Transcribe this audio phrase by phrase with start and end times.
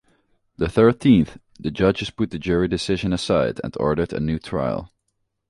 [0.57, 4.91] The thirteenth, the judges put the jury decision aside and ordered a new trial.